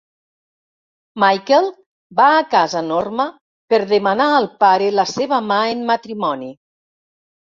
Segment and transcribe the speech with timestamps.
[1.23, 1.67] Michael
[2.21, 3.27] va a casa Norma
[3.73, 6.49] per demanar al pare la seva mà en matrimoni.